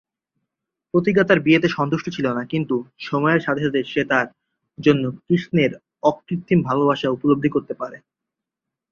[0.93, 2.75] প্রতিজ্ঞা তার বিয়েতে সন্তুষ্ট ছিল না কিন্তু
[3.07, 4.27] সময়ের সাথে সাথে সে তার
[4.77, 5.71] জন্য কৃষ্ণের
[6.03, 7.97] অকৃত্রিম ভালবাসা উপলব্ধি করতে পারে।